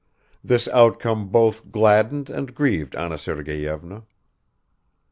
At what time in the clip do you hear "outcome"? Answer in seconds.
0.69-1.27